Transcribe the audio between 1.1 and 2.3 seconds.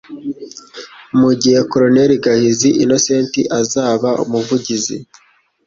mu gihe Colonel